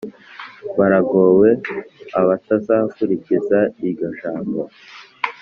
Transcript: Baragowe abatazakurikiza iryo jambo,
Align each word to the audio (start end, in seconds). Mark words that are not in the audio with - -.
Baragowe 0.77 1.49
abatazakurikiza 2.19 3.59
iryo 3.85 4.07
jambo, 4.19 4.61